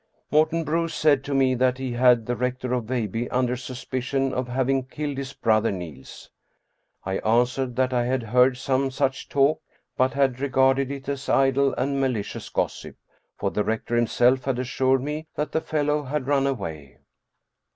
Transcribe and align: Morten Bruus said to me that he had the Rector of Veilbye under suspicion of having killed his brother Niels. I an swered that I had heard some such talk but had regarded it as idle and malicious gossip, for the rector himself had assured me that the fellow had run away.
Morten 0.31 0.63
Bruus 0.63 0.95
said 0.95 1.23
to 1.25 1.35
me 1.35 1.53
that 1.53 1.77
he 1.77 1.91
had 1.91 2.25
the 2.25 2.35
Rector 2.35 2.73
of 2.73 2.85
Veilbye 2.85 3.27
under 3.29 3.55
suspicion 3.55 4.33
of 4.33 4.47
having 4.47 4.83
killed 4.85 5.19
his 5.19 5.33
brother 5.33 5.71
Niels. 5.71 6.31
I 7.05 7.17
an 7.17 7.21
swered 7.45 7.75
that 7.75 7.93
I 7.93 8.05
had 8.05 8.23
heard 8.23 8.57
some 8.57 8.89
such 8.89 9.29
talk 9.29 9.61
but 9.95 10.13
had 10.13 10.39
regarded 10.39 10.89
it 10.89 11.07
as 11.07 11.29
idle 11.29 11.75
and 11.75 12.01
malicious 12.01 12.49
gossip, 12.49 12.95
for 13.37 13.51
the 13.51 13.63
rector 13.63 13.95
himself 13.95 14.45
had 14.45 14.57
assured 14.57 15.03
me 15.03 15.27
that 15.35 15.51
the 15.51 15.61
fellow 15.61 16.01
had 16.01 16.25
run 16.25 16.47
away. 16.47 16.97